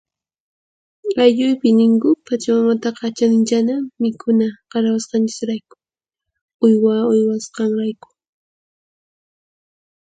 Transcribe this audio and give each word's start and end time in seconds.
Aylluypi 1.23 1.69
ninku, 1.77 2.09
Pachamamataqa 2.25 3.05
chaninchana 3.17 3.75
mikhuna 4.01 4.47
qarawasqanchisrayku 4.71 5.75
uywa 6.65 6.95
uywasqanrayku. 7.11 8.07